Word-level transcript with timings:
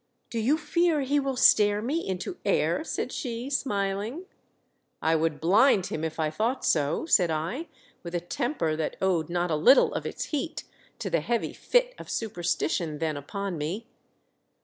"Do 0.31 0.39
you 0.39 0.57
fear 0.57 1.01
he 1.01 1.19
will 1.19 1.35
stare 1.35 1.79
me 1.79 2.07
into 2.07 2.37
air?" 2.43 2.83
said 2.83 3.11
she, 3.11 3.51
smiling." 3.51 4.25
I 4.99 5.15
would 5.15 5.39
blind 5.39 5.85
him 5.85 6.03
if 6.03 6.19
I 6.19 6.31
thought 6.31 6.65
so," 6.65 7.05
said 7.05 7.29
I, 7.29 7.67
with 8.01 8.15
a 8.15 8.19
temper 8.19 8.75
that 8.75 8.95
owed 8.99 9.29
not 9.29 9.51
a 9.51 9.55
little 9.55 9.93
of 9.93 10.07
its 10.07 10.23
heat 10.33 10.63
to 10.97 11.11
the 11.11 11.21
heavy 11.21 11.53
fit 11.53 11.93
of 11.99 12.09
superstition 12.09 12.97
then 12.97 13.15
upon 13.15 13.59
me. 13.59 13.85